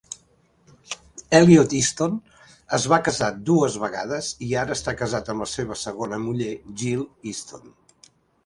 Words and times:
Elliot 1.39 1.75
Easton 1.79 2.15
es 2.79 2.87
va 2.93 2.99
casar 3.09 3.29
dues 3.51 3.77
vegades, 3.83 4.31
i 4.49 4.57
ara 4.63 4.79
està 4.79 4.97
casat 5.03 5.31
amb 5.35 5.45
la 5.47 5.49
seva 5.55 5.81
segona 5.83 6.23
muller, 6.25 6.53
Jill 6.83 7.07
Easton. 7.35 7.73